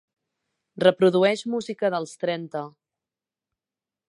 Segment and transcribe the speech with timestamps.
[0.85, 2.67] reprodueix música dels trenta